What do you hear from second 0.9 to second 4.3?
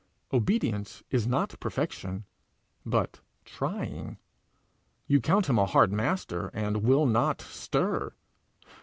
is not perfection, but trying.